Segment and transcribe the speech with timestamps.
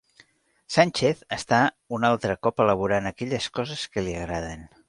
[0.75, 1.59] Sánchez està
[1.99, 4.71] un altre cop elaborant aquelles coses que li agraden